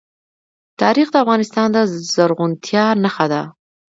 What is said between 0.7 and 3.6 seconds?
تاریخ د افغانستان د زرغونتیا نښه ده.